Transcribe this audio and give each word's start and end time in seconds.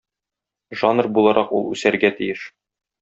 Жанр 0.81 1.09
буларак 1.19 1.53
ул 1.59 1.69
үсәргә 1.75 2.15
тиеш. 2.21 2.47